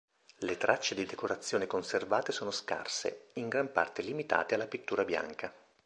Le 0.39 0.57
tracce 0.57 0.95
di 0.95 1.05
decorazione 1.05 1.67
conservate 1.67 2.31
sono 2.31 2.49
scarse, 2.49 3.27
in 3.33 3.47
gran 3.49 3.71
parte 3.71 4.01
limitate 4.01 4.55
alla 4.55 4.65
pittura 4.65 5.05
bianca. 5.05 5.53